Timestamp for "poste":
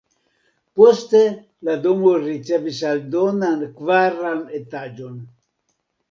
0.79-1.19